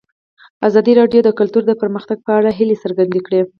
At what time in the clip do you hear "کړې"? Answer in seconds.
3.25-3.39